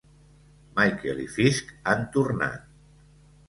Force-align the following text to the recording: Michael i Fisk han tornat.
Michael 0.79 1.21
i 1.25 1.27
Fisk 1.37 1.71
han 1.93 2.05
tornat. 2.19 2.69